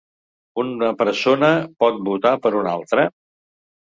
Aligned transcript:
Una 0.61 0.87
persona 1.01 1.49
pot 1.83 1.99
votar 2.07 2.31
per 2.47 2.53
una 2.61 2.73
altra? 2.79 3.05